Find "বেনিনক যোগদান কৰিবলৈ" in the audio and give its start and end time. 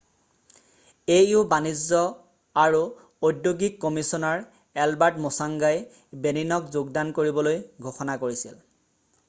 6.27-7.61